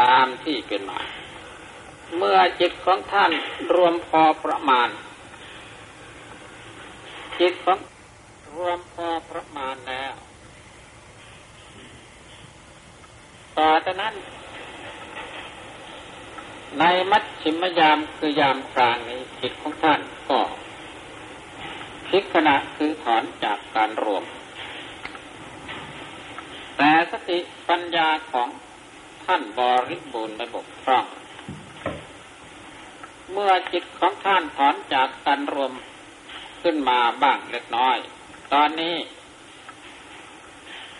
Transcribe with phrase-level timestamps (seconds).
[0.00, 1.00] ตามที่เป็นมา
[2.16, 3.32] เมื่อจิตของท่าน
[3.74, 4.88] รวมพอประมาณ
[7.40, 7.78] จิตของ
[8.56, 10.12] รวมพอประมาณแล้ว
[13.58, 14.14] ต่อจากนั้น
[16.78, 20.40] ในมัชชิมยามคือยามกลางนี้จิตของท่านก็
[22.08, 24.24] พิกณะคือถอนจากการรวม
[26.76, 27.38] แต่สติ
[27.68, 28.48] ปัญญาของ
[29.32, 31.06] ท่านบริบูรณ์ไม่บกพร่อง
[33.32, 35.72] เมื่อจิตของท่านถอนจากการรวม
[36.62, 37.98] ขึ้นมาบ้างเล็กน้อย
[38.52, 38.96] ตอนนี้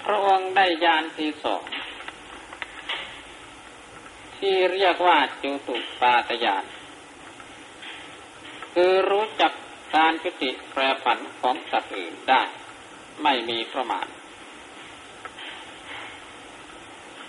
[0.04, 1.64] พระองค์ได้ยานที่สอง
[4.38, 6.64] ที่เรียกว่าจุตุปาตยาน
[8.74, 9.52] คือรู้จัก
[9.94, 12.42] การจุติแปรผันของสัตว์อื่นได้
[13.22, 14.06] ไม่มีประมาณ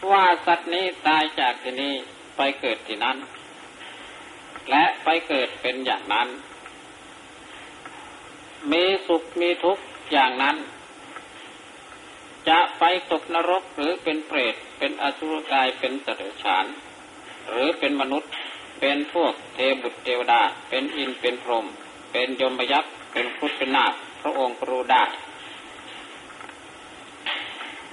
[0.10, 1.94] ว่าสัตว์นี้ตายจากที่นี้
[2.38, 3.18] ไปเกิดที่นั้น
[4.70, 6.28] และไปเกิดเป็นอย่างนั้น
[8.72, 10.58] มีสุขมีทุกข์อย่างนั้น
[12.50, 16.66] จะไปตกนรกหรือเป็นเปรต เป็นอสุรกายเป็นสัตว์ฉาน
[17.50, 18.32] หรือเป็นมนุษย์
[18.80, 21.66] เป็นพวกเทบุตรเทวดา เป็นอินเป็นพรหม
[22.12, 25.04] เป็นยมยักษ์เป็นพุทธเป็นนาคพระองค์รู้ได้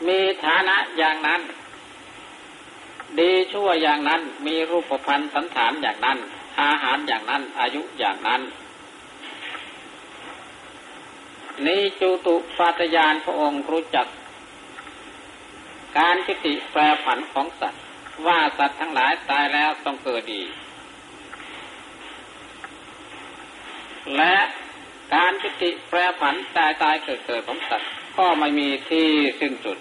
[0.06, 1.40] มีฐานะอย่างนั้น
[3.20, 6.19] ดีชั่วอย่างนั้นมีรูปพันธ์สันฐานอย่างนั้น
[6.62, 8.42] อาหารอย่างนั้น อายุอย่างนั้น
[11.67, 14.06] นี้จูตุปาตยานพระองค์รู้จัก
[15.98, 17.83] การจิติแปรผันของสัตว์
[18.27, 20.42] ว่าสัตว์ทั้งหลายตายแล้วต้องเกิดดี
[24.17, 24.36] และ
[25.14, 29.09] การจิติแปรผันตายตายเกิดเกิดของสัตว์ ก็ไม่มีที่
[29.41, 29.79] สิ้นสุด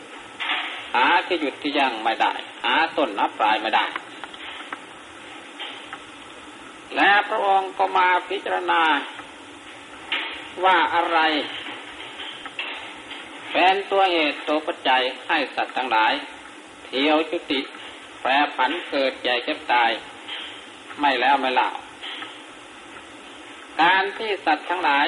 [0.95, 3.85] หาที่หยุดที่ยั่งไม่ได้ หาต้นนับปลายไม่ได้
[6.95, 8.83] และพระองค์ก็มาพิจารณา
[10.65, 11.19] ว่าอะไร
[13.51, 16.13] เป็นตัวเหตุตัวปัจจัยให้สัตว์ทั้งหลาย
[16.85, 17.59] เที่ยวจุติ
[18.21, 19.91] แปรผันเกิดใหญ่เก็บตาย
[20.99, 21.69] ไม่แล้วไม่เล่า
[23.81, 25.07] การที่สัตว์ทั้งหลาย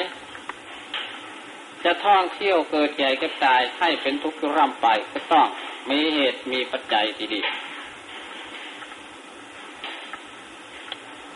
[1.83, 5.47] จะท่องเที่ยวเกิดใหญ่เก็บตายให้เป็นทุกข์ร่ำไปก็ต้อง
[5.89, 7.47] มีเหตุมีปัจจัยดีๆ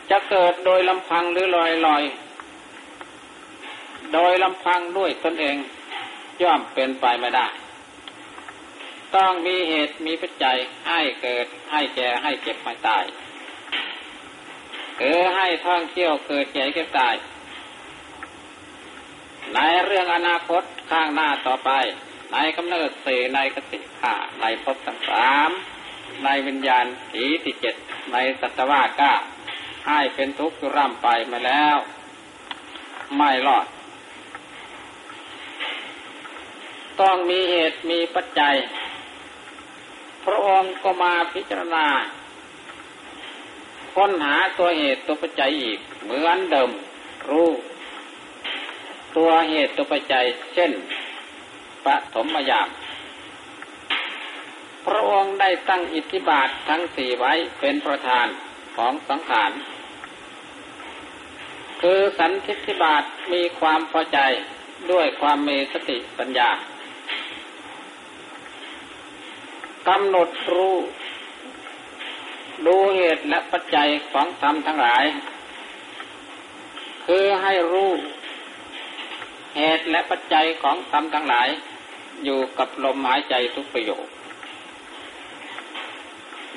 [0.09, 2.03] จะเกิดโดยลำพังหรือลอยลอย
[4.13, 5.57] โดยลำพังด้วยตนเอง
[6.41, 7.47] ย่อมเป็นไปไม่ได้
[9.15, 13.03] ต้องมีเหตุมีปัจจัยให้เกิดให้แก่ให้เจ็บไม่ตาย
[14.99, 17.15] คือให้ท่องเที่ยวเกิดใหญ่เก็บตาย
[19.53, 21.71] ในเรื่องอนาคตข้างหน้าต่อไป
[22.33, 25.49] ในกำเนิดสี่ในกติข่าในภพทั้งสาม
[26.23, 27.75] ในวิญญาณผีที่เจ็ด
[28.13, 29.13] ในสัตวาก้า
[29.87, 31.77] ให้เป็นทุกข์ร่ำไปมาแล้ว
[33.17, 33.65] ไม่รอด
[37.01, 38.55] ต้องมีเหตุมีปัจจัย
[40.25, 41.87] พระองค์ก็มาพิจารณา
[43.93, 46.69] ค้นหาตัวเหตุตัวปัจจัยอีกเหมือนเดิม
[47.29, 47.49] รู้
[49.17, 50.71] ตัวเหตุตัวปัจจัย เช่น
[51.85, 52.69] ปฐมยาม
[54.85, 58.27] พระองค์ได้ตั้งอิทธิบาททั้งสี่ไว้เป็นประธาน
[58.77, 59.51] ของสังขาร
[61.81, 64.19] คือสันทิฐิบาทมีความพอใจ
[64.91, 66.49] ด้วยความมีสติปัญญา
[69.87, 70.75] กำหนดรู้
[72.65, 75.05] ดูเหตุและปัจจัยของธรรมทั้งหลาย
[77.05, 77.91] คือให้รู้
[79.57, 81.49] เหตุและปัจจัยของธรรมทั้งหลาย
[82.23, 84.05] อยู่กับลมหายใจทุกประโยค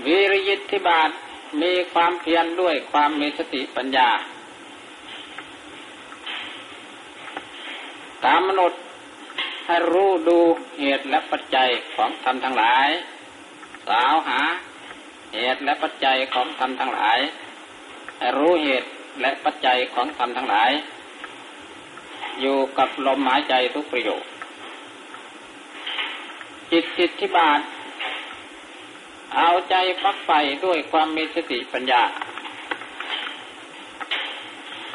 [0.05, 1.11] วิริยิทธิบาท
[1.63, 4.09] มีความเพียรด้วยความมีสติปัญญา
[8.25, 8.73] กำหนด
[9.67, 10.39] ให้รู้ดู
[10.81, 12.89] เหตุและปัจจัยของธรรมทั้งหลาย
[13.89, 14.41] สาวหา
[15.35, 17.19] เหตุและปัจจัยของธรรมทั้งหลาย
[18.19, 18.89] ให้รู้เหตุ
[19.21, 20.71] และปัจจัยของธรรมทั้งหลาย
[22.41, 24.23] อยู่กับลมหายใจทุกประโยค
[26.79, 27.61] จิตจิตที่บาท
[29.37, 30.33] เอาใจพักไป
[30.65, 32.03] ด้วยความมีสติปัญญา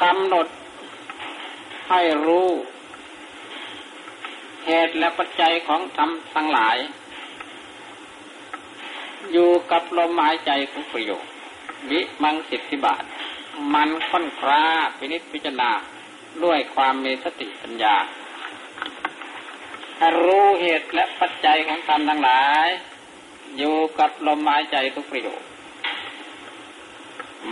[0.02, 0.46] กำหนด
[1.88, 2.48] ให้รู้
[4.66, 6.76] เหตุและปัจจัยของธรรมทั้งหลาย
[9.32, 11.24] อยู่กับลมหายใจทุกประโยค
[11.90, 13.02] วิมังสิทธิบาท
[13.74, 14.64] มันค่อนคร้า
[14.98, 15.70] พินิจพิจารณา
[16.44, 17.96] ด้วยความมีสติปัญญา
[20.20, 22.68] รู้เหตุและปัจจัยของธรรมทั้งหลาย
[23.58, 25.42] อยู่กับลมหายใจทุกประโยค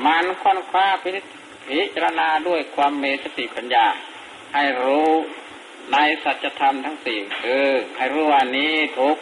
[0.04, 1.10] มันค้นคว้าพิ
[1.94, 3.86] จารณาด้วยความเมสติปัญญา
[4.54, 5.10] ให้รู้
[5.92, 7.66] ในสัจธรรมทั้งสี่คือ
[7.96, 9.16] ให้รู้ว่านี้ทุก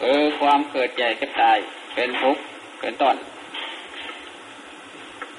[0.00, 1.58] คือความเกิดใหญ่เก็ตาย
[1.94, 2.42] เป็นทุกข์
[2.80, 3.16] เป็นต้น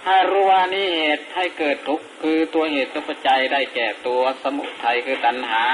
[0.06, 5.68] ให้รู้ว่านี้เหตุให้เกิดทุกข์คือตัวเหตุตัวปัจจัยได้แก่ตัวสมุทัยคือตัณหา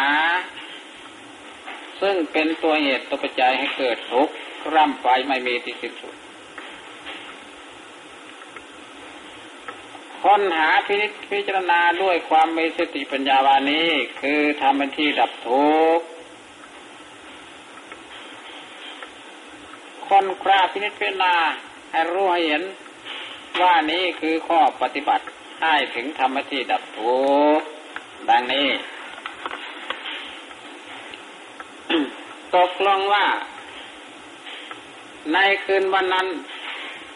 [2.01, 4.33] ซึ่งเป็นตัวเหตุตัวปัจจัยให้เกิดทุกข์
[4.75, 6.15] ร่ำไปไม่มีที่สิ้นสุด
[10.23, 10.95] ค้นหาพิ
[11.31, 13.89] พิจารณาด้วยความมีสติปัญญาวานี้
[14.21, 16.05] คือทำเป็นที่ดับทุกข์
[20.07, 21.35] ค้นคราพินิจพิจารณา
[21.91, 22.63] ให้รู้ให้เห็น
[23.61, 25.25] ว่านี้คือข้อปฏิบัติ
[25.61, 27.19] ให้ถึงธรรมที่ดับทุ
[27.57, 27.65] กข์
[28.29, 28.67] ดังนี้
[32.55, 33.25] ตกลงว่า
[35.33, 36.27] ในคืนวันนั้น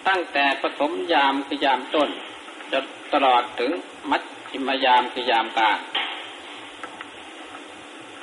[0.07, 2.09] ตั้งแต่ปฐมยามคือยามต้น
[2.71, 2.79] จะ
[3.13, 3.71] ตลอดถึง
[4.09, 5.77] มัชชิมยามคือยามกลาง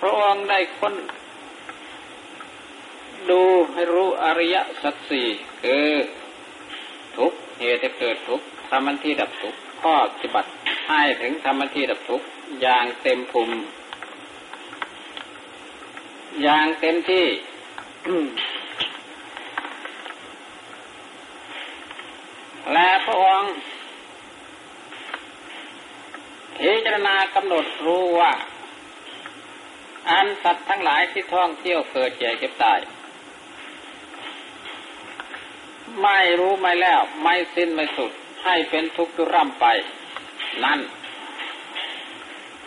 [0.01, 0.95] พระองค์ได้ค้น
[3.31, 3.43] ดู
[3.73, 5.27] ให้รู้อริยสัจสี่
[5.63, 5.91] คือ
[7.17, 8.41] ทุกเหตุเกิดทุก
[8.71, 10.51] ธรรมที่ดับทุกข้อปฏิบัติ
[10.87, 12.23] ให้ถึงธรรมที่ดับทุก
[12.61, 13.57] อย่างเต็มภูมิ
[16.43, 17.27] อย่างเต็มที่
[22.73, 23.53] และพระองค์
[26.59, 28.33] พิจารณากำหนดรู้ว่า
[30.11, 32.81] อันสัตว์ทั้งหลายที่ท่องเที่ยวเกิดแก่เก็บตาย
[36.03, 38.11] ไม่รู้ไม่แล้วไม่สิ้นไม่สุด
[38.45, 39.67] ให้เป็นทุกข์ร่ำไป
[40.65, 40.81] นั่น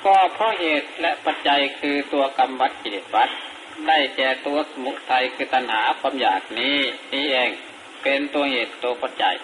[0.05, 3.29] ก็เพราะเหตุและปัจจัยคือตัวกรรมวัดกิเลสวัด
[3.87, 6.77] ได้แก่ตัวสมุทัยคือตัณหาความอยากนี้
[7.13, 7.49] นี่เอง
[8.03, 9.35] เป็นตัวเหตุตัวปัจจัย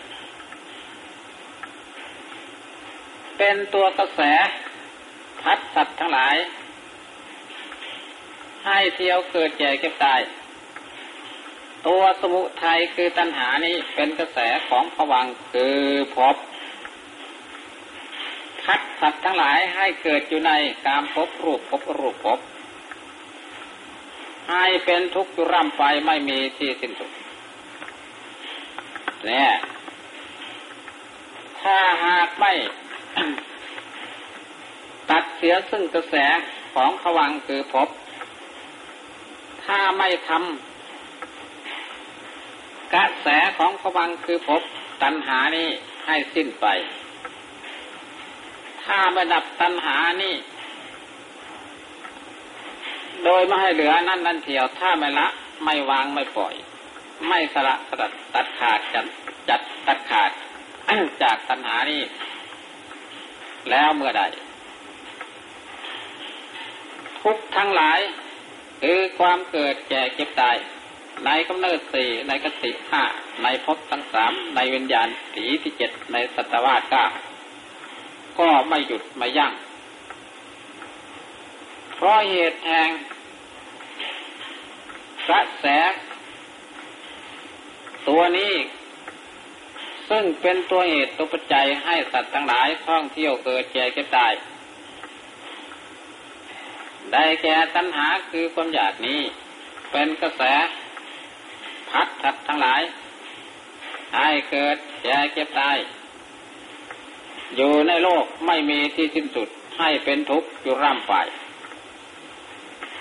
[3.38, 4.22] เป็นตัวกระแส
[5.42, 6.36] พัดสัตว์ทั้งหลาย
[8.66, 10.22] ให้เที่ยวเกิดแก่เก็บตาย
[11.88, 14.40] ตัวสมุทัยคือตัณหานี้เป็นกระแส
[14.70, 15.80] ของผวังคือ
[16.16, 16.36] พบ
[18.64, 20.52] พัดสัตว์ทั้งหลายให้เกิดอยู่ใน
[20.86, 22.40] กามภพรูปภพรูปภพ
[24.50, 27.12] ให้เป็นทุกข์ร่ำไปไม่มีที่สิ้นสุด
[29.26, 29.50] เนี่ย
[31.62, 32.54] ถ้าหากไม่
[35.10, 36.16] ตัดเสียซึ่งกระแส
[36.74, 37.90] ของผวังคือพบ
[39.66, 43.28] ถ้าไม่ทำกระแส
[43.58, 44.62] ของผวังคือพบ
[45.04, 45.70] ตัณหานี้
[46.06, 46.66] ให้สิ้นไป
[48.84, 50.36] ถ้าไม่ดับตัณหานี้
[53.24, 55.28] โดยไม่ให้เหลือนั่นนั่นเทียวถ้าไม่ละ
[55.64, 56.54] ไม่วางไม่ปล่อย
[57.28, 59.06] ไม่สละสลัดตัดขาดจัด
[59.50, 60.32] จัดตัดขาด
[61.24, 62.02] จากตัณหานี้
[63.70, 64.24] แล้วเมื่อใด
[67.22, 68.00] ทุกทั้งหลาย
[68.82, 70.58] คือความเกิดแก่เก็บตาย
[71.26, 73.04] ในกำเนิดสี่ในกติห้า
[73.44, 77.06] ในภพทั้งสามในวิญญาณสีที่เจ็ดในสัตวาสเก้า
[78.40, 79.54] ก็ไม่หยุดไม่ยัง้ง
[81.96, 82.90] เพราะเหตุแห่ง
[85.28, 85.66] กระแส
[88.08, 88.54] ตัวนี้
[90.10, 94.34] ซึ่งเป็นตัวเหตุตัวปัจจัยให้สัตว์ทั้งหลายท่องเที่ยวเกิดแก่เก็บตาย
[97.12, 99.20] ได้แก่ตัณหาคือความอยากนี้
[99.92, 100.42] เป็นกระแส
[101.90, 102.82] พัดสัตว์ทั้งหลาย
[104.18, 105.78] ให้เกิดแก่เก็บตาย
[107.56, 111.14] อยู่ในโลกไม่มีที่สิ้นสุดให้เป็นทุกข์อยู่ร่ำไป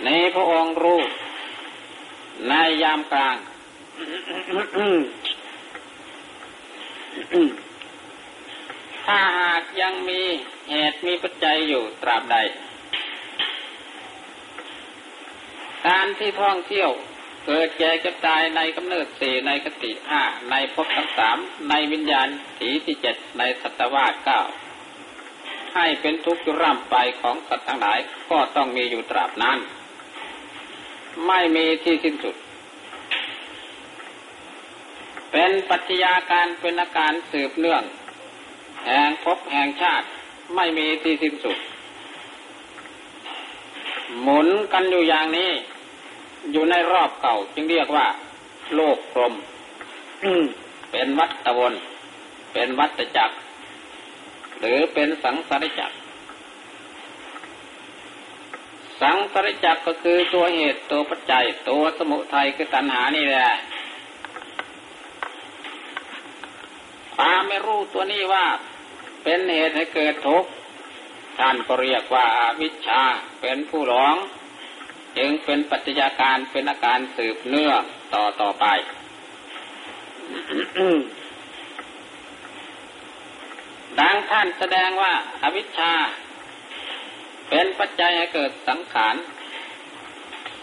[0.02, 1.00] ในพระองค์รู้
[2.48, 3.36] ในยามกลาง
[9.06, 10.22] ถ้าหากยังมี
[10.70, 12.36] เหตุมีปัจจัยอยู่ตราบใด
[15.86, 16.90] การที่ท่องเที่ยว
[17.46, 21.38] เกิดแก่เก็บตายในกำเนิดสี่ในกติห้าในภพทั้งสาม
[21.70, 24.40] ในวิญญาณสีที่เจ็ดในสัตวาสเก้า
[25.74, 27.98] ให้เป็นทุกข์ร่ำไปของสัตว์ทั้งหลาย
[28.30, 29.58] ก็ต้องมีอยู่ตราบนั้น
[31.26, 32.36] ไม่มีที่สิ้นสุด
[35.30, 37.82] เป็นปัจจัยาการเป็นอาการสืบเนื่อง
[38.84, 40.06] แห่งภพแห่งชาติ
[40.54, 41.58] ไม่มีที่สิ้นสุด
[44.20, 45.50] หมุนกันอยู่อย่างนี้
[46.52, 48.06] อยู่ในรอบเก่าจึงเรียกว่า
[48.74, 49.34] โลกกลม
[50.90, 51.74] เป็นวัฏวน
[52.52, 53.34] เป็นวัฏจักร
[54.60, 55.96] หรือเป็นสังสารจักร
[59.00, 63.48] สังสารจักรก็คือตัวเหตุตัวปัจจัยตัวสมุทัยคือตัณหานี่แหละ
[67.16, 68.46] ความไม่รู้ตัวนี้ว่า
[69.22, 70.50] เป็นเหตุให้เกิดทุกข์
[71.38, 73.02] ท่านก็เรียกว่าอาวิชชา
[73.40, 74.16] เป็นผู้หลง
[75.18, 77.82] จึงเป็นปัจจัยการเป็นอาการสืบเนื่อง
[78.14, 78.66] ต่อต่อไป
[84.00, 85.92] ดังท่านแสดงว่าอาวิชชา
[87.56, 89.14] เป็นปัจจัยให้เกิดสังขาร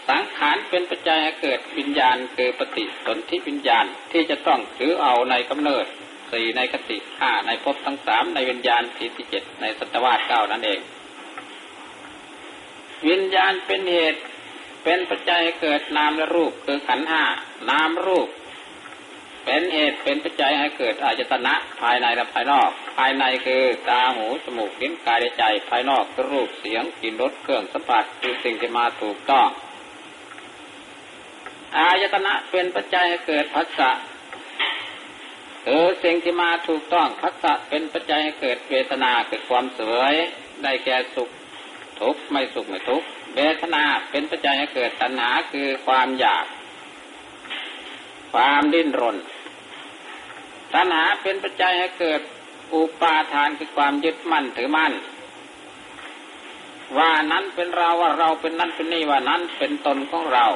[0.08, 5.86] สังขารเป็นปัจจัยให้เกิดวิญญาณคือปฏิสนธิวิญญาณที่จะต้องถือเอาในกำเนิด
[6.32, 10.80] สี่ในกติห้าในภพทั้งสามในวิญญาณสี่ที่เจ็ดในสัตวาสเก้านั่นเอง
[13.08, 14.20] วิญญาณเป็นเหตุ
[14.84, 17.22] เป็นปัจจัยให้เกิดนามและรูปคือขันห้า
[17.70, 18.28] นามรูป
[19.44, 29.48] เป็นเหตุเป็นปัจจัยให้เกิดอายตนะภายในและภายนอก ภายในคือตาหูจมูกลิ้นกายใจ ภายนอกคือรูปเสียงกลิ่นรสเครื่องสัมผัสคือสิ่งที่มาถูกต้อง
[31.76, 33.90] อายตนะเป็นปัจจัยให้เกิดภาษะ
[35.66, 40.14] คือสิ่งที่มาถูกต้องภาษะเป็นปัจจัยให้เกิดเวทนาเกิดความสวย
[40.62, 41.28] ได้แก่สุข
[42.00, 43.06] ทุกข์ไม่สุขไม่ทุกข์
[43.36, 46.44] เวทนาเป็นปัจจัยให้เกิดตัณหาคือความอยาก
[48.32, 49.16] ความดิ้นรน
[50.74, 52.20] ตัณหาเป็นปัจจัยให้เกิด
[52.74, 54.92] อุปาทานคือความยึดมั่นถือมั่น
[56.98, 60.46] ว่านั้นเป็นเราว่าเราเป็นนั่นเป็นนี่ว่านั้นเป็นตนของเรา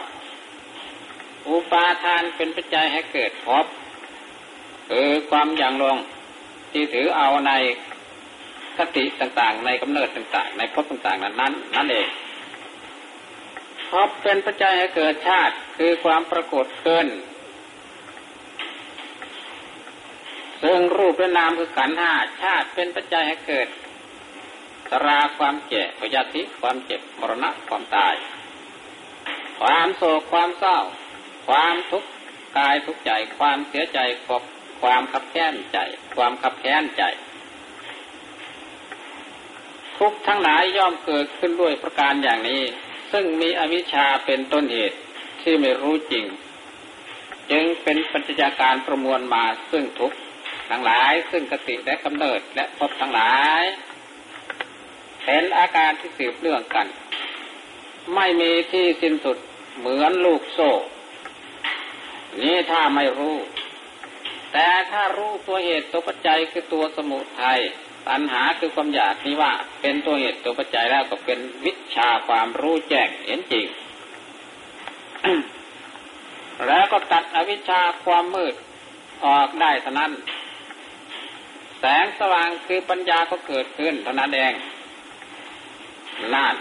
[1.48, 3.66] อุปาทานเป็นปัจจัยให้เกิดภพ
[4.88, 5.96] คือความอย่างลง
[6.72, 7.52] ที่ถือเอาใน
[8.76, 12.08] คติต่างๆ ในกำเนิดต่างๆ ในภพต่างๆ นั้นนั้นนั่นเอง
[13.90, 17.06] ภพเป็นปัจจัยให้เกิดชาติคือความปรากฏเกิน
[20.62, 23.68] ซึ่งรูปและนามคือขันห้าชาติเป็นปัจจัยให้เกิด
[24.90, 28.14] สราความเจ็บพยาธิความเจ็บมรณะความตาย
[29.60, 30.78] ความโศกความเศร้า
[31.46, 32.08] ความทุกข์
[32.58, 33.98] กายทุกข์ใจ ความเสียใจ
[34.80, 35.78] ความขับแค้นใจ
[36.16, 37.02] ความขับแค้นใจ
[39.98, 42.62] ทุกทั้งหลายย่อมเกิดขึ้นด้วยประการอย่างนี้
[43.12, 44.98] ซึ่งมีอวิชชาเป็นต้นเหตุ
[45.42, 46.24] ที่ไม่รู้จริง
[47.50, 50.12] จึงเป็นปัจจัยการประมวลมาซึ่งทุก
[50.70, 53.62] ทั้งหลาย ซึ่งกติและกำเนิดและพบทั้งหลาย
[55.24, 56.86] เป็นอาการที่สืบเนื่องกัน
[58.14, 59.36] ไม่มีที่สิ้นสุด
[59.78, 60.70] เหมือนลูกโซ่
[62.42, 63.36] นี้ถ้าไม่รู้
[64.52, 67.60] แต่ถ้ารู้ตัวเหตุตัวปัจจัยคือตัวสมุทัย
[68.08, 73.66] ปัญหาคือความอยากนี้ว่า เป็นตัวเหตุตัวปัจจัยแล้วก็เป็นวิชาความรู้แจ้งเห็นจริง
[76.66, 78.54] แล้วก็ตัดอวิชชาความมืด
[79.26, 80.12] ออกได้เท่านั้น
[81.80, 84.54] แสงสว่างคือปัญญาก็เกิดขึ้นเท่านั้นเอง
[86.34, 86.54] นั่น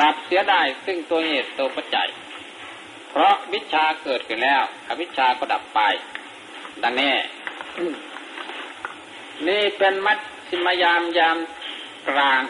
[0.00, 2.08] ดับเสียได้ซึ่งตัวเหตุตัวปัจจัย
[3.10, 5.80] เพราะวิชาเกิดขึ้นแล้วอวิชาก็ดับไป
[6.82, 7.14] ดังนี้
[9.46, 11.38] นี่เป็นมัดสิมยามยาม
[12.08, 12.42] กลาง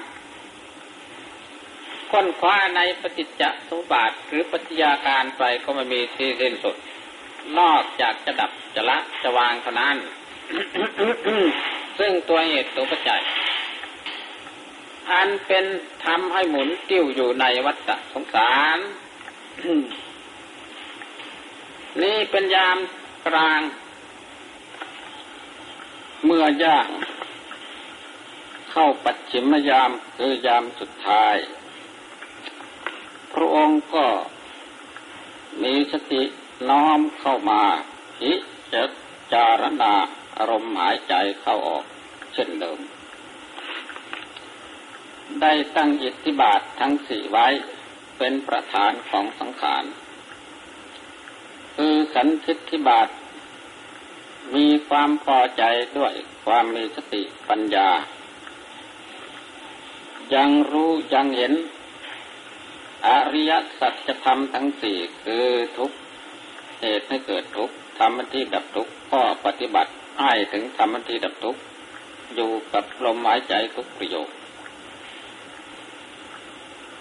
[2.11, 6.77] ค้นคว้าในปฏิจจสมบัติหรือปัจจัยการไปก็ไม่มีที่สิ้นสุด
[7.59, 9.97] นอกจากจะดับจะละจะวางเท่านั้น
[11.99, 13.23] ซึ่งตัวเหตุตัวปัจจัย
[15.11, 15.65] อันเป็น
[16.05, 18.79] ทำให้หมุนติ้วอยู่ในวัฏสงสาร
[22.03, 22.79] นี่เป็นยาม
[23.27, 23.61] กลาง
[26.25, 26.89] เมื่อย่าง
[28.71, 31.37] เข้าปัจฉิมยามคือยามสุดท้าย
[33.33, 34.07] พระองค์ก็
[35.63, 36.23] มีสติ
[36.69, 37.63] น้อมเข้ามา
[38.19, 38.33] พิ
[39.33, 39.95] จารณา
[40.39, 41.85] อารมณ์หายใจเข้าออก
[42.35, 42.79] เช่นเดิม
[45.41, 47.47] ได้ตั้งอิทธิบาททั้งสี่ไว้
[48.19, 49.85] เป็นประธานของสังขาร
[51.75, 53.09] คือสันทิฏฐิบาท
[54.55, 55.63] มีความพอใจ
[55.99, 56.15] ด้วย
[56.45, 57.89] ความมีสติปัญญา
[60.35, 61.53] ยังรู้ยังเห็น
[63.07, 65.47] อริยสัจธรรมทั้งสี่คือ
[65.79, 65.91] ทุก
[66.81, 71.57] เหตุให้เกิดทุกธรรมที่ดับทุกข้อปฏิบัติ ให้ถึงธรรมที่ดับทุก
[72.35, 74.29] อยู่กับลมหายใจทุกประโยค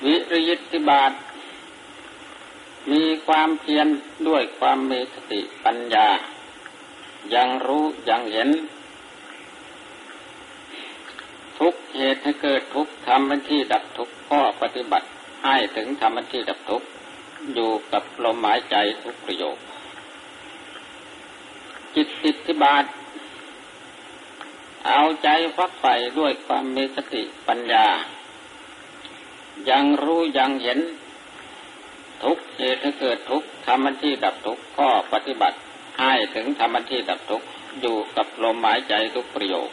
[0.05, 1.11] วิริยิติบาท
[2.91, 3.87] มีความเพียร
[4.27, 6.07] ด้วยความมีสติปัญญา
[7.35, 8.49] ยังรู้ยังเห็น
[11.59, 15.07] ทุกเหตุให้เกิดทุกทำเป็นที่ดับทุกข้อปฏิบัติ
[15.43, 16.83] ให้ถึงธรรมที่ดับทุก
[17.53, 19.57] อยู่กับลมหายใจทุกประโยค
[21.95, 22.85] จิตติทิบาท
[24.87, 27.87] เอาใจฟักใฝ่ด้วยความมีสติปัญญา
[29.69, 30.79] ยังรู้ยังเห็น
[32.23, 35.57] ทุกเหตุเกิดทุกธรรมที่ดับทุกข้อปฏิบัติ
[35.99, 37.41] ให้ถึงธรรมที่ดับทุก
[37.81, 39.69] อยู่กับลมหายใจทุกประโยค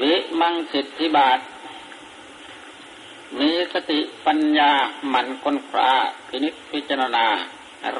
[0.00, 1.38] วิมังสิทธิบาท
[3.40, 4.72] มีสติปัญญา
[5.08, 5.92] หมั่นค้นครา
[6.28, 7.26] พินิจพิจารณา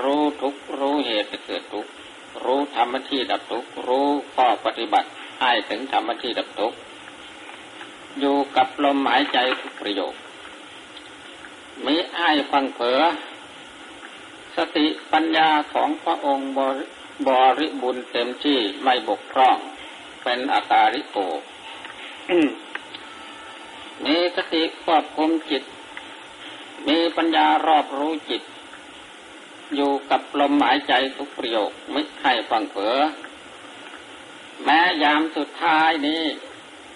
[0.01, 1.87] รู้ทุกรู้เหตุเกิดทุก
[2.45, 5.09] รู้ธรรมที่ดับทุกรู้ข้อปฏิบัติ
[5.41, 6.75] ให้ถึงธรรมที่ดับทุก
[8.21, 10.15] อยู่กับลมหายใจทุกประโยค
[11.87, 13.01] มีอ้ายฟังเผอ
[14.57, 16.85] สติปัญญาของพระองค์บริ
[17.29, 19.59] บริบุญเต็มที่ไม่บกพร่อง
[20.23, 21.19] เป็นอาการิโก
[24.05, 25.63] มีสติควบคุมจิต
[26.89, 28.43] มีปัญญารอบรู้จิต
[29.77, 32.97] อยู่กับลมหายใจทุกประโยคไม่ให้ฟังเผอ
[34.65, 36.23] แม้ยามสุดท้ายนี้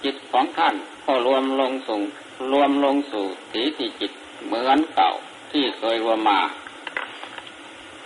[0.04, 0.74] จิตของท่าน
[1.06, 2.00] ก็รวมลงสู่
[2.52, 4.12] รวมลงสู่สีที่จิต
[4.44, 5.10] เหมือนเก่า
[5.52, 6.40] ที่เคยรวมมา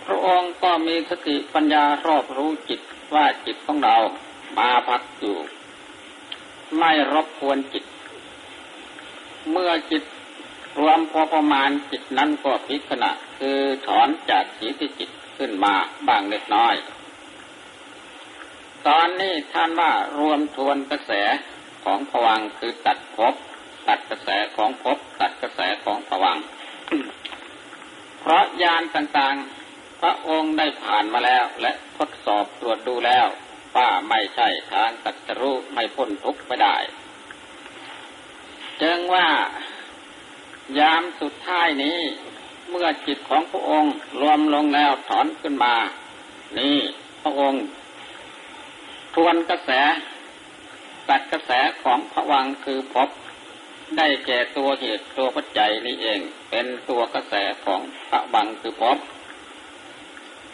[0.07, 2.81] พระองค์ก็มีสติปัญญารอบรู้จิต
[3.15, 3.97] ว่าจิตของเรา
[4.59, 5.37] มาพักอยู่
[6.79, 7.85] ไม่รบกวนจิต
[9.51, 10.03] เมื่อจิต
[10.79, 15.75] รวมพอประมาณจิตนั้นก็พิขณะคือถอนจากสีที่จิตขึ้นมา
[16.09, 16.75] บ้างเล็กน้อย
[18.87, 21.13] ตอนนี้ท่านว่ารวมทวนกระแส
[21.85, 23.35] ของผวังคือตัดภพ
[23.89, 26.39] ตัดกระแสของภพตัดกระแสของผวัง
[28.21, 33.27] เพราะยานต่างๆ พระองค์ได้ผ่านมาแล้วและทดสอบตรวจดูแล้ว
[33.77, 36.77] ว่าไม่ใช่ทางตัดรู้ไม่พ้นทุกข์ไปได้
[38.83, 39.29] จึงว่า
[40.79, 42.01] ยามสุดท้ายนี้
[42.71, 45.75] เมื่อจิตของพระองค์รวมลงแล้วถอนขึ้นมา
[46.59, 46.79] นี่
[47.23, 47.63] พระองค์
[49.15, 49.71] ทวนกระแส
[51.09, 51.51] ตัดกระแส
[51.83, 53.09] ของพระวังคือพบ
[53.97, 58.99] ได้แก่ตัวเหตุตัวปัจจัยนี้เอง เป็นตัวกระแสของพระบังคือพบ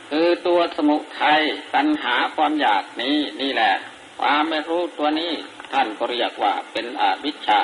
[0.09, 1.43] คือตัวสมุทัย
[1.75, 3.73] ตัณหาความอยากนี้นี่แหละ
[4.21, 5.33] ความไม่รู้ตัวนี้
[5.73, 7.63] ท่านก็เรียกว่าเป็นอวิชชา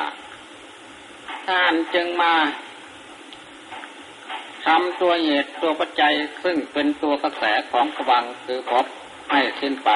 [1.46, 2.34] ท่านจึงมา
[4.66, 8.86] ทำตัวเหตุตัวปัจจัยซึ่งเป็นตัวกระแสของพวังคือพบ
[9.30, 9.90] ให้สิ้นไป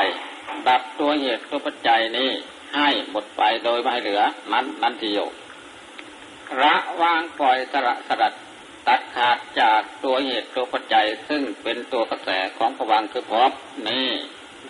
[0.68, 2.30] ดับตัวเหตุตัวปัจจัยนี้
[2.76, 5.18] ให้หมดไปโดยไม่เหลือนั้นนันทีโย
[6.62, 8.34] ระวางปล่อยสระสดัด
[8.86, 13.52] ตัดขาดจากตัวเหตุตัวปัจจัยซึ่งเป็นตัวกระแสของผวังคือพบ
[13.88, 14.08] นี่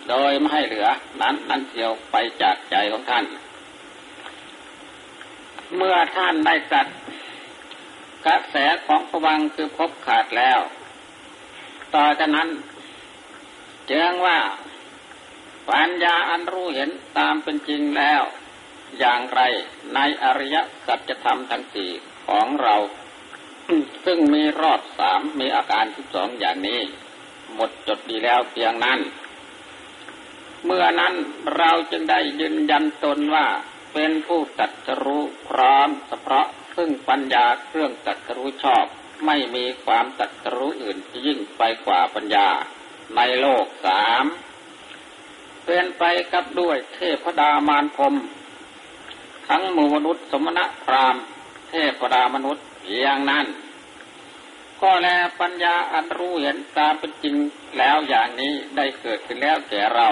[0.09, 0.87] โดยไม่ให้เหลือ
[1.21, 3.25] นั้นนั้นเดียวไปจากใจของท่าน
[5.75, 6.87] เมื่อท่านได้สัตัด
[8.25, 8.55] กระแส
[8.85, 10.59] ของผวังคือพบขาดแล้ว
[11.95, 12.49] ต่อจากนั้น
[13.87, 14.39] เจืองว่า
[15.69, 18.21] ปัญญาอันรู้เห็นตามเป็นจริงแล้ว
[18.99, 19.41] อย่างไร
[19.93, 21.91] ในอริยสัจธรรมทั้งสี่
[22.27, 22.75] ของเรา
[24.05, 26.79] ซึ่งมีรอบสามมีอาการสิบสองอย่างนี้
[27.55, 28.99] หมดจดดีแล้วเพียงนั้น
[30.65, 31.13] เมื่อนั้น
[31.57, 33.47] เราจึงได้ยืนยันตนว่า
[33.93, 34.71] เป็นผู้ตัด
[35.03, 38.85] รู้พร้อมเฉพาะซึ่งปัญญาเครื่องตัดรู้ชอบ
[39.25, 42.47] ไม่มีความตัดรู้อื่นยิ่งไปกว่าปัญญา
[43.15, 44.25] ในโลกสาม
[45.65, 48.15] เป็นไปกับด้วยเทพดามารพรม
[49.47, 51.15] ทั้งมูมนุษย์สมณะพราม
[51.69, 52.65] เทพดามนุษย์
[52.99, 53.45] อย่างนั้น
[54.81, 55.07] ก็แล
[55.39, 57.35] ปัญญาอันรู้เห็นตามเป็นจริง
[57.77, 60.07] แล้วอย่างนี้ได้เกิดขึ้นแล้วแก่เรา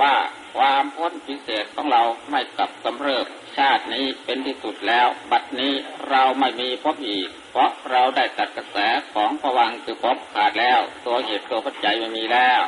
[0.00, 0.14] ว่า
[0.54, 5.72] ความพ้นพิเศษของเราไม่กลับกำเริบชาตินี้เป็นที่สุดแล้ว บัดนี้
[6.10, 8.76] เราไม่มีพบอีก เพราะเราได้ตัดกระแส
[9.12, 12.60] ของผวังคือพบขาดแล้ว ตัวเหตุตัวปัจจัยไม่มีแล้ว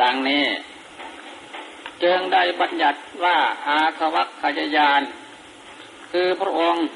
[0.00, 0.46] ดังนี้
[2.02, 4.44] จึงได้บัญญัติว่าอาสวัคข
[4.76, 5.02] ยาน
[6.12, 6.86] คือพระองค์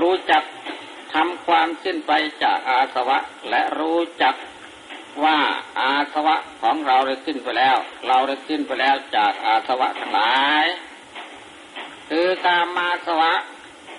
[0.00, 0.42] รู้จัก
[1.14, 3.18] ทำความสิ้นไปจากอาสวะ
[3.50, 4.34] และรู้จัก
[5.24, 5.38] ว่า
[5.78, 7.76] อาสวะของเราได้สิ้นไปแล้ว
[8.06, 10.66] เราได้สิ้นไปแล้วจากอาสวะทั้งหลาย
[12.08, 13.32] คือตามาสวะ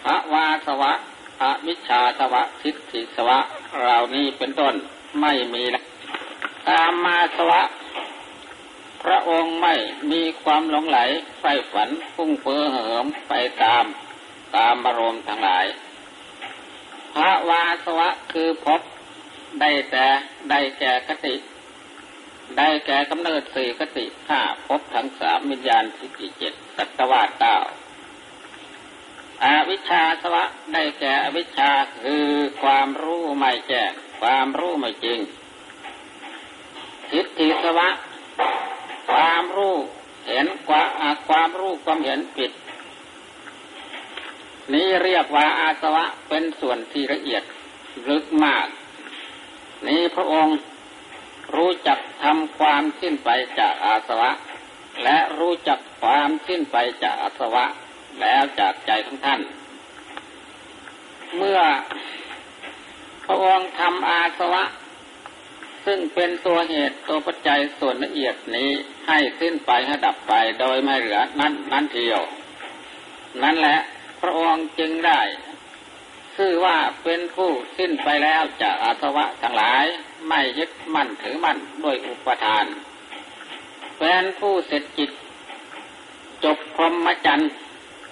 [0.03, 0.91] พระวาสวะ
[1.39, 3.39] พระมิชาสวะทิฏฐิสวะ
[3.81, 4.73] เหล่านี้เป็นต้น
[5.21, 5.83] ไม่มีแล้ว
[6.69, 7.61] ตามาสวะ
[9.03, 9.75] พระองค์ไม่
[10.11, 10.99] มีความหลงไหล
[11.39, 13.85] ไฟฝันพุ่งเฟ้อเหิมไปตาม
[14.55, 15.65] ตามอารมณ์ทั้งหลาย
[17.15, 18.81] พระวาสวะคือพบ
[19.61, 20.05] ได้แต่
[20.49, 21.35] ได้แก่คติ
[22.57, 27.57] ได้แก่กำเนิดสี่คติห้าพบทั้งสามวิญญาณสิบเจ็ดสัตวาเก้า
[29.43, 30.43] อาวิชชาสวะ
[30.73, 32.27] ได้แก่อวิชชาคือ
[32.61, 33.91] ความรู้ไม่แจ้ง
[34.21, 35.19] ความรู้ไม่จริง
[37.09, 37.89] ทิฏฐิสวะ
[39.09, 39.75] ความรู้
[40.27, 40.89] เห็นความ
[41.29, 42.51] ความรู้ความเห็นผิด
[44.73, 47.43] นี้เรียกว่าอาสวะเป็นส่วนที่ละเอียด
[48.09, 48.67] ลึกมาก
[49.87, 50.57] นี้พระองค์
[51.55, 54.31] รู้จักทำความสิ้นไปจากอาสวะ
[55.03, 57.65] และรู้จักความสิ้นไปจากอาสวะ
[58.21, 59.41] แล้วจากใจของท่าน
[61.37, 61.59] เมื่อ
[63.25, 64.63] พระองค์ทำอาสวะ
[65.85, 68.69] ซึ่งเป็นตัวเหตุตัวปัจจัยส่วนละเอียดนี้
[69.07, 72.21] ให้สิ้นไปให้ดับไปโดยไม่เหลือนั้นนั้นเดียว
[73.43, 73.79] นั่นแหละ
[74.21, 75.21] พระองค์จึงได้
[76.37, 79.85] ชื่อว่าเป็นผู้สิ้นไปแล้วจากอาสวะทั้งหลาย
[80.27, 82.65] ไม่ยึดมั่นถือมั่นด้วยอุปทาน
[83.97, 85.11] เป็นผู้เสร็จจิต
[86.43, 87.51] จบพรหมจรรย์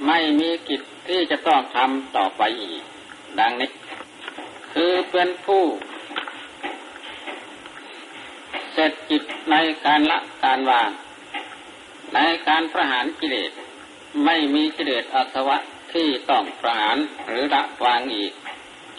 [0.07, 2.83] ไม่มีกิจที่จะต้องทำต่อไปอีก
[3.39, 3.69] ดังนี้
[4.73, 5.63] คือเป็นผู้
[8.73, 10.89] เสร็จจิตในการละการวาง
[12.13, 13.51] ในการประหารกิเลส
[14.25, 15.57] ไม่มีกิเลสอาสวะ
[15.93, 18.33] ที่ต้องประหารหรือละวางอีก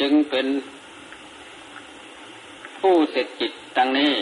[0.01, 0.46] จึงเป็น
[2.81, 4.14] ผู้เสร็จจิตดังนี้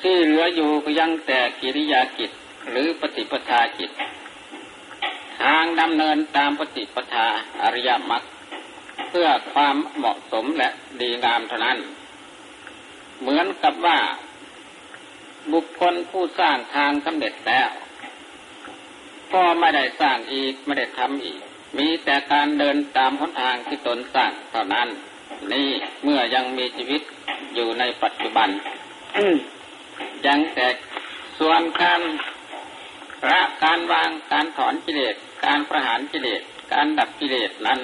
[0.00, 2.30] ที่เหลืออยู่ก็ยังแต่กิริยากิจ
[2.70, 3.90] หรือปฏิปทากิจ
[5.40, 7.26] ทางดำเนินตามปฏิปทา
[7.62, 8.22] อริยมรรค
[9.08, 11.78] เพื่อความเหมาะสมและดีงามเท่านั้น
[13.20, 13.98] เหมือนกับว่า
[15.52, 17.68] บุคคลผู้สร้างทางสำเร็จแล้ว
[19.34, 21.40] ก็ไม่ได้สร้างอีกไม่ได้ทำอีก
[21.78, 24.88] มีแต่การเดินตามหนทางที่ตนสร้างเท่านั้น
[25.52, 25.68] นี่
[26.02, 27.02] เมื่อยังมีชีวิต
[27.54, 28.48] อยู่ในปัจจุบัน
[30.26, 30.68] ยังแต่
[31.38, 32.00] ส่วนการ
[33.30, 35.14] ละการวางการถอนกิเลส
[35.44, 37.80] การประหารกิเลสการดับกิเลสนั้น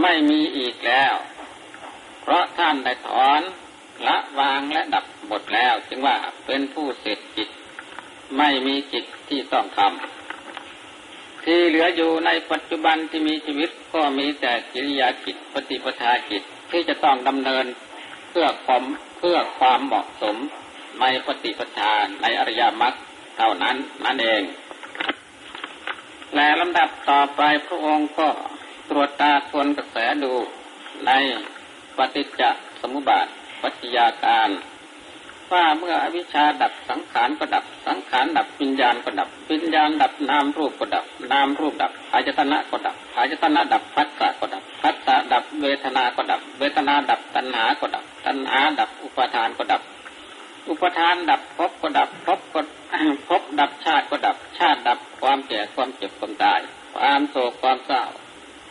[0.00, 1.14] ไม่มีอีกแล้ว
[2.22, 3.40] เพราะท่านได้ถอน
[4.06, 6.16] ละวางและดับหมดแล้ว จึงว่า
[6.46, 7.48] เป็นผู้เสร็จจิต
[8.38, 10.23] ไม่มีจิตที่ต้องทำ
[11.44, 17.64] ที่เหลืออยู่ในปัจจุบันที่มีชีวิตก็มีแต่กิริยาจิตปฏิปทาจิตที่จะต้องดำเนิน
[18.30, 18.82] เพื่อความ
[19.18, 20.36] เพื่อความเหมาะสม
[21.00, 22.94] ในปฏิปทาในอริยมรรค
[23.36, 24.42] เท่านั้นนั่นเอง
[26.34, 28.28] และลำดับต่อไปพระองค์ก็
[28.90, 30.34] ตรวจตาทวนกระแสดู
[31.06, 31.10] ใน
[31.96, 32.42] ปฏิจจ
[32.80, 33.26] สมุปบาท
[33.62, 34.48] ปัจจยาการ
[35.52, 49.82] ว่าเมื่ออวิชชาดับสังขารก็ดับ สังขารดับวิญญาณก็ดับ วิญญาณดับนามรูปก็ดับ นามรูปดับอายตนะก็ดับอายตนะดับพัสสะก็ดับพัสสะดับเวทนาก็ดับ เวทนาดับตัณหาก็ดับ ตัณหาดับอุปทานก็ดับ
[50.68, 52.60] อุปทานดับภพก็ดับภพก็
[53.28, 56.60] ภพดับชาติก็ดับ ชาติดับความแก่ความเจ็บความตาย
[56.94, 58.02] ความโศกความเศร้า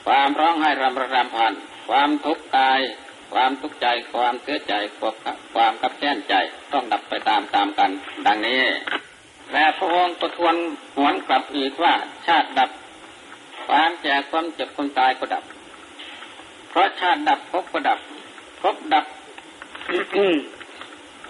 [0.06, 1.54] ความร้องไห้รำรำพัน
[1.88, 2.82] ความทุกข์กาย
[3.34, 5.16] ความทุกข์ใจความเสียใจความ
[5.54, 6.34] ความกับแค้นใจ
[6.72, 7.92] ต้องดับไปตามตามกัน
[8.26, 8.64] ดังนี้
[9.54, 10.56] และพระองค์ประทวน
[10.96, 11.94] หวนกลับอีกว่า
[12.28, 12.70] ชาติดับ
[13.68, 15.44] ความแก่ความเจ็บความตายก็ดับ
[16.70, 18.00] เพราะชาติดับภพก็ดับ
[18.62, 19.06] ภพดับ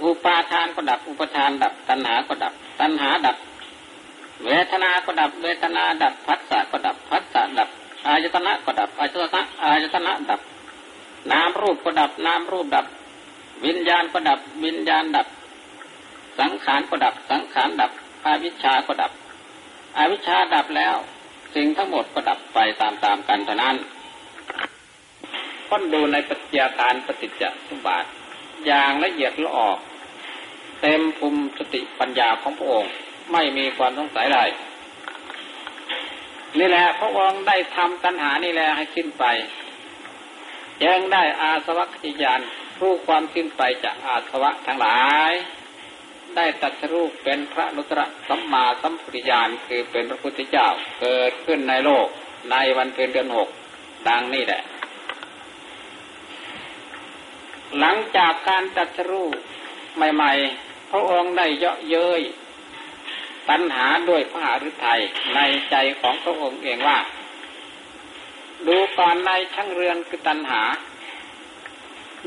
[0.04, 3.38] อุปาทานก็ดับ อุปทานดับ ตัณหาก็ดับ ตัณหาดับ
[4.46, 7.70] เวทนาก็ดับ เวทนาดับพัสสะก็ดับพัสสะดับ
[8.08, 10.40] อายตนะก็ดับ อายตนะอายตนะดับ
[11.32, 12.86] นามรูปก็ดับ นามรูปดับ
[13.66, 15.28] วิญญาณก็ดับ วิญญาณดับ
[16.40, 17.92] สังขารก็ดับ สังขารดับ
[18.26, 19.12] อวิชชาก็ดับ
[19.98, 20.96] อวิชชาดับแล้ว
[21.56, 23.76] สิ่งทั้งหมดก็ดับไปตามๆกันเท่านั้น
[25.68, 28.08] ค้นดูในปฏิยาการปฏิจจสมบัติ
[28.66, 29.78] อย่างละเอียดละออก
[30.82, 32.92] เต็มภูมิสติปัญญาของพระองค์
[33.32, 34.40] ไม่มีความสงสัยใด
[36.60, 39.24] นี่แหละพระองค์ได้ทำตัณหานี่แหละให้สิ้นไป
[40.86, 42.42] ยังได้อาสวัคยาน
[42.80, 45.34] รู้ความสิ้นไปจากอาสวะทั้งหลาย
[46.36, 50.68] ได้ตัดรูปเป็นพระนุตระสัมมาสัมพุทธญาณคือเป็นพระพุทธเจ้า
[51.00, 52.08] เกิดขึ้นในโลก
[52.52, 53.50] ในวันเพ็ญเดือนหก
[54.08, 54.62] ดังนี้แหละ
[57.80, 59.36] หลังจากการตัดรูป
[59.96, 60.32] ใหม่
[60.64, 62.22] ๆ พระองค์ได้เยาะเย้ย
[63.50, 65.02] ตัณหาด้วยพระหฤทัย
[65.36, 65.40] ใน
[65.72, 66.98] ใจของพระองค์เองว่า
[68.68, 70.64] ดูก่อนในช่างเรือนคือตัณหา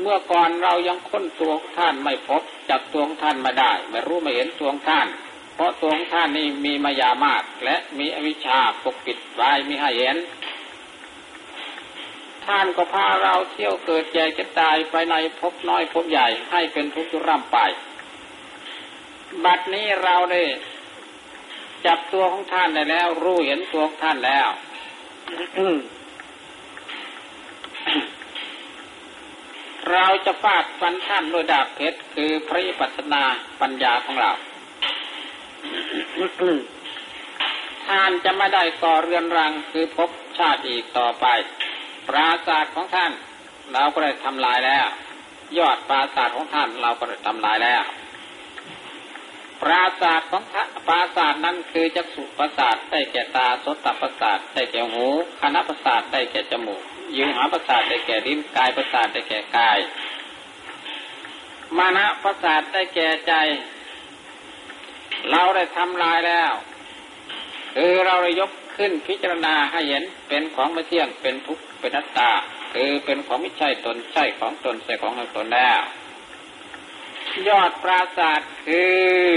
[0.01, 5.07] เมื่อก่อนเรายังค้นตัวท่านไม่พบจับตัวท่านมาได้ ไม่รู้ไม่เห็นตัวท่าน
[5.55, 10.17] เพราะตัวท่านนี่มีมายามากและมีอวิชชาปกปิดไว้ม่ให้เห็น
[12.45, 17.57] ท่านก็พาเราเที่ยวเกิดแก่จะตายไปในภพน้อยภพใหญ่ให้เป็นทุกข์ร่ำไป
[19.45, 20.43] บัดนี้เราได้
[21.85, 24.49] จับตัวของท่านได้แล้ว รู้เห็นตัวท่านแล้ว
[29.91, 33.23] เราจะฟาดฟันท่านด้วยดาบเพชรคือพระปัสนา
[33.61, 34.31] ปัญญาของเรา
[37.87, 41.25] ท่านจะไม่ได้ก่อเรือนรังคือพบชาติอีกต่อไป
[42.07, 43.11] ปราศาสตร์ของท่าน
[43.73, 44.85] เราก็ได้ทำลายแล้ว
[45.57, 47.83] ยอดปราสาทของท่านเราก็ได้ทำลายแล้ว
[49.61, 55.05] ปราสาทของท่าปราสาทนั้นคือจักษุปราสาทได้แก่ตาสตปราสาทได้แก่หู
[55.41, 56.83] คณะปราสาทได้แก่จมูก
[57.15, 59.79] ยิวหาปราสาทได้แก่ลิ้นกายปราสาทได้แก่กาย
[61.77, 63.33] มานะปราสาทได้แก่ใจ
[65.29, 66.53] เราได้ทำลายแล้ว
[67.75, 72.31] คือเราได้ยกขึ้นพิจารณาให้เห็นเป็นของไม่เที่ยงเป็นทุกข์เป็นนัตตา
[72.73, 75.81] คือเป็นของไม่ใช่ตนใช่ของตนใช่ของตนแล้ว
[77.47, 78.81] ยอดปราศาสตร์คื
[79.31, 79.33] อ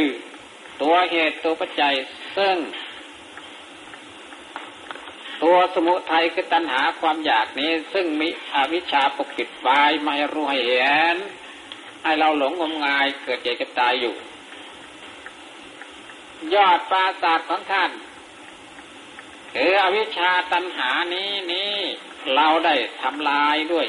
[0.82, 1.94] ตัวเหตุตัวปัจจัย
[2.36, 2.56] ซึ่ง
[5.42, 11.16] ตัวสมุทัยคือตัณหาความอยากนี้ ซึ่งมีอวิชชาปกปิดไว้ไม่รู้เห็น
[12.02, 14.14] ให้เราหลงงมงายเกิดเจ็บเก็บตายอยู่
[16.54, 17.90] ยอดปราศาสตร์ของท่าน
[19.54, 21.74] คืออวิชชาตัณหานี้นี้
[22.34, 23.86] เราได้ทำลายด้วย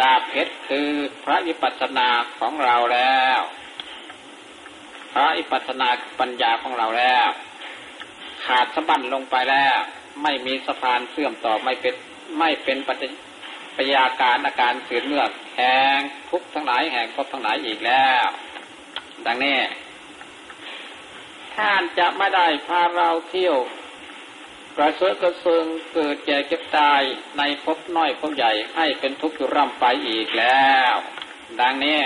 [0.00, 0.90] ดาบเพชรคือ
[1.24, 3.40] พระอิปัสนาของเราแล้ว
[5.12, 5.88] พระอิปัสนา
[6.20, 7.28] ปัญญาของเราแล้ว
[8.44, 9.80] ขาดสะบั้นลงไปแล้ว
[10.22, 11.94] ไม่มีสะพานเสื่อมต่อไม่เป็น
[12.38, 13.04] ไม่เป็นปัจ
[13.76, 15.24] ปยาการอาการเสื่อมเมื่อ
[15.56, 15.98] แห่ง
[16.30, 18.26] ทุกทั้งหลายแห่งพบทั้งหลายอีกแล้ว
[19.26, 19.58] ดังนี้
[21.54, 23.56] ท่านจะไม่ได้พาเราเที่ยว
[24.76, 27.02] กระเสือกระเซิงเกิดแก่เก็บตาย
[27.38, 30.94] ในภพน้อยภพใหญ่ให้เป็นทุกข์อยู่ร่ำไปอีกแล้ว
[31.60, 32.00] ดังนี้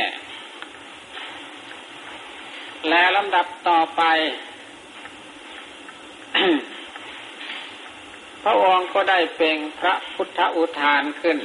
[2.88, 4.02] และลำดับต่อไป
[8.42, 11.38] พระองค์ก็ได้เป็นพระพุทธอุทานขึ้น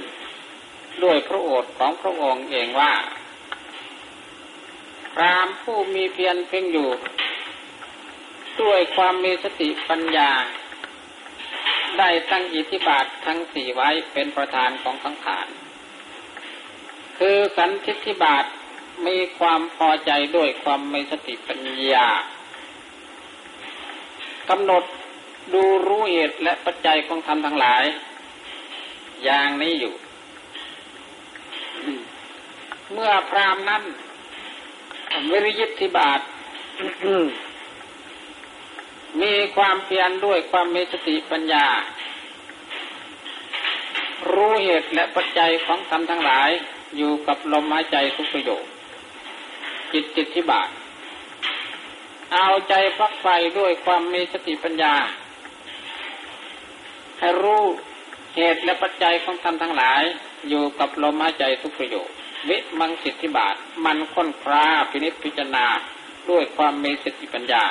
[1.04, 2.94] ด้วยพระโอษฐ์ของพระองค์เองว่า
[5.14, 6.90] พรามผู้มีเพียรเพ่งอยู่
[8.62, 10.32] ด้วยความมีสติปัญญา
[12.00, 15.48] ได้ตั้งอิทธิบาททั้งสี่ไว้เป็นประธานของสังขาร
[17.18, 18.46] คือสันทิธิบาท
[19.08, 21.60] มีความพอใจด้วยความมีสติปัญ
[21.94, 22.08] ญา
[24.50, 24.84] กำหนด
[25.54, 27.84] ดูรู้เหตุและปัจจัยของธรรมทั้งหลาย
[29.24, 29.94] อย่างนี้อยู่
[32.94, 33.84] เมื่อพรามนั้น
[35.32, 36.20] วิริยิทธิบาท
[39.22, 41.66] มีความเพียรด้วยความมีสติปัญญา
[44.34, 46.50] รู้เหตุและปัจจัยของธรรมทั้งหลาย
[46.98, 48.64] อยู่กับลมหายใจทุกประโยค
[49.94, 50.70] จิตจิตที่บาท
[52.34, 53.28] เอาใจฟักไฟ
[53.60, 54.94] ด้วยความมีสติปัญญา
[57.24, 57.64] ให้รู้
[58.36, 60.04] เหตุและปัจจัยของธรรมทั้งหลาย
[60.50, 62.08] อยู่กับลมหายใจทุกประโยค
[62.50, 63.56] วิมังสิทธิบาท
[63.86, 65.66] มันค้นคราพินิจพิจารณา
[66.30, 67.64] ด้วยความมีสติปัญญา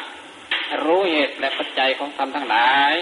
[0.85, 2.95] รู้เหตุและปัจจัยของธรรมทั้งหลาย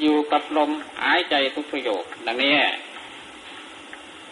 [0.00, 0.70] อยู่กับลม
[1.02, 2.56] หายใจทุกประโยคดังนี้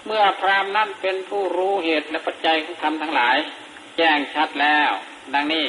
[0.06, 3.36] เมื่อพรามนั้นเป็นผู้รู้เหตุและปัจจัยของธรรมทั้งหลาย
[3.96, 4.90] แจ้งชัดแล้ว
[5.34, 5.66] ดังนี้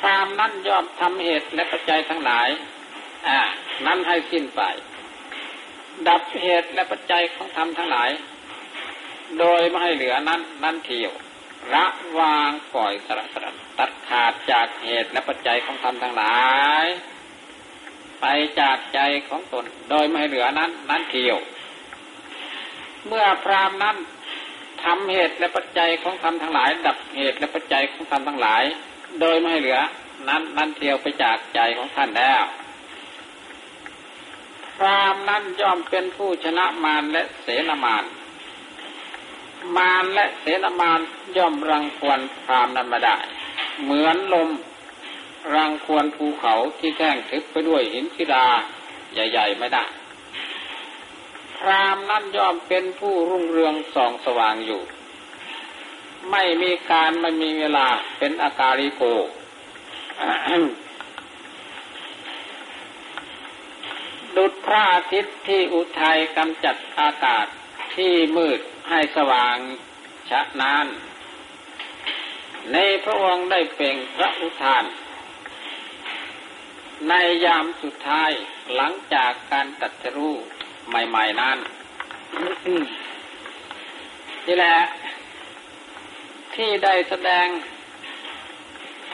[0.00, 2.48] พรามนั้นยอมทำเหตุและปัจจัยทั้งหลาย
[3.28, 3.40] อ่า
[3.86, 4.62] นั้นให้สิ้นไป
[6.08, 8.10] ดับเหตุและปัจจัยของธรรมทั้งหลาย
[9.38, 11.12] โดยไม่ให้เหลือนั้น นั่นเที่ยว
[11.74, 11.84] ละ
[12.18, 16.40] วางปล่อยสละสละตัดขาดจากเหตุและปัจจัยของธรรมทั้งหลา
[16.84, 16.86] ย
[18.20, 18.26] ไป
[18.60, 21.38] จากใจของตน โดยไม่เหลือนั้น นั้นเที่ยว
[23.06, 23.96] เมื่อพรามนั้น
[24.82, 28.62] ทำเหตุและปัจจัยของธรรมทั้งหลาย ดับเหตุและปัจจัยของธรรมทั้งหลาย
[29.20, 29.78] โดยไม่เหลือ
[30.28, 32.42] นั้นนั้นเที่ยวไปจากใจของท่านแล้ว
[34.76, 38.04] พรามนั้นย่อมเป็นผู้ชนะมารและเสนามาร
[39.76, 41.00] มารและเสนามาร
[41.36, 43.16] ย่อมรังควรพรามนั้นมาได้
[43.82, 44.50] เหมือนลม
[45.54, 48.46] รังควรภูเขาที่แท่งทึบไปด้วยหินศิลา
[49.12, 49.84] ใหญ่ ๆ ไม่ได้
[51.58, 54.82] พรามนั้นย่อมเป็นผู้รุ่งเรืองส่องสว่างอยู่
[56.30, 57.86] ไม่มีการไม่มีเวลา
[58.18, 59.02] เป็นอากาลิโก
[64.36, 67.46] ดุดพระอาทิตย์ที่อุทัยกำจัดอากาศ
[67.94, 69.56] ที่มืดให้สว่าง
[70.30, 70.86] ชะนาน
[72.72, 74.84] ในพระองค์ได้เป็นพระอุทาน
[77.08, 77.14] ใน
[77.44, 78.30] ยามสุดท้าย
[78.74, 80.34] หลังจากการตัดรู้
[80.88, 81.58] ใหม่ๆนั้น
[84.46, 84.78] นี่แหละ
[86.54, 87.46] ที่ได้แสดง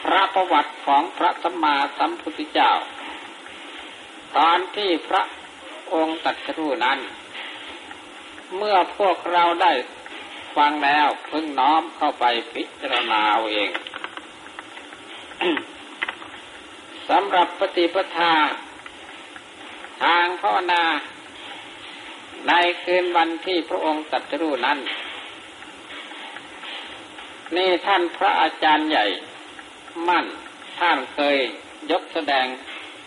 [0.03, 2.71] พระประวัติของพระสัมมาสัมพุทธเจ้า
[4.37, 5.23] ตอนที่พระ
[5.93, 6.99] องค์ตัดรู้นั้น
[8.57, 9.73] เมื่อพวกเราได้
[10.55, 13.69] ฟังแล้วพึ่งน้อมเข้าไปพิจารณาเอาเอง
[17.09, 18.33] สำหรับปฏิปทา
[20.03, 20.83] ทางภาวนา
[22.47, 24.79] ในคืนวันที่พระองค์ตัดรู้นั้น
[27.55, 29.05] นี่ท่านพระอาจารย์ใหญ่
[30.07, 30.25] มั่น
[30.79, 31.37] ท่านเคย
[31.91, 32.45] ยกแสดง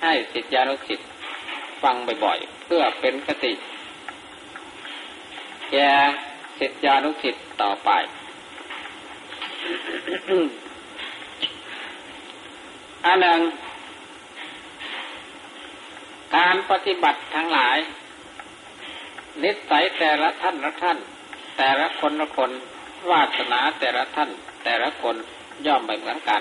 [0.03, 1.07] ให้สิทธิานุสิทธิ
[1.83, 3.53] ฟังบ่อยๆ เพื่อเป็นคติ
[5.71, 5.91] แก่
[6.59, 7.91] สิทธานุสิทธิ์ต่อไป
[13.05, 13.41] อันหนึ่ง
[16.37, 17.79] การปฏิบัติทั้งหลาย
[19.43, 20.99] นิสัยแต่ละท่านละท่าน
[21.57, 22.51] แต่ละคนละคน
[23.11, 24.31] วาสนาแต่ละท่าน
[24.65, 25.17] แต่ละคน
[25.67, 26.41] ย่อมไม่เหมือนกัน